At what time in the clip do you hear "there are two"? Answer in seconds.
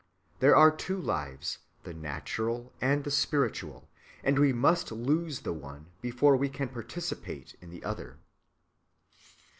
0.39-0.99